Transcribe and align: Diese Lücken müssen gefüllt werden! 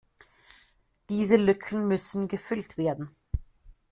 Diese 1.11 1.37
Lücken 1.37 1.87
müssen 1.87 2.27
gefüllt 2.27 2.75
werden! 2.79 3.11